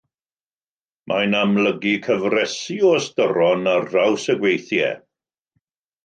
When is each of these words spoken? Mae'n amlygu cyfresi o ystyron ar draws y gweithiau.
Mae'n 1.11 1.35
amlygu 1.39 1.91
cyfresi 2.07 2.77
o 2.91 2.93
ystyron 3.01 3.61
ar 3.75 3.85
draws 3.91 4.25
y 4.35 4.37
gweithiau. 4.39 4.97